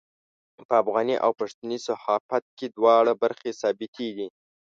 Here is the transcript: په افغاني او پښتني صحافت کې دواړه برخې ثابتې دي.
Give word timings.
په 0.67 0.73
افغاني 0.81 1.15
او 1.25 1.31
پښتني 1.39 1.77
صحافت 1.87 2.43
کې 2.57 2.65
دواړه 2.77 3.11
برخې 3.23 3.51
ثابتې 3.61 4.07
دي. 4.17 4.27